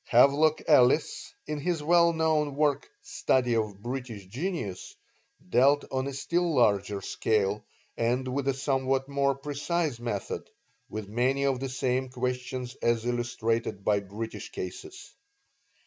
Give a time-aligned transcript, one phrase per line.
[0.07, 4.95] Havelock Ellis in his well known work "Study of British Genius"
[5.47, 7.63] dealt on a still larger scale,
[7.95, 10.49] and with a somewhat more precise method,
[10.89, 15.13] with many of the same questions as illustrated by British cases.